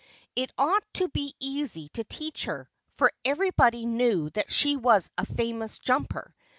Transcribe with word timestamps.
It 0.35 0.51
ought 0.57 0.83
to 0.95 1.09
be 1.09 1.35
easy 1.39 1.89
to 1.89 2.03
teach 2.03 2.45
her. 2.45 2.67
For 2.89 3.13
everybody 3.23 3.85
knew 3.85 4.31
that 4.31 4.51
she 4.51 4.75
was 4.75 5.11
a 5.15 5.27
famous 5.27 5.77
jumper. 5.77 6.33